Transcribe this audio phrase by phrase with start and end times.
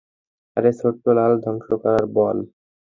[0.57, 2.37] আরে, ছোট্ট লাল ধ্বংস করার বল।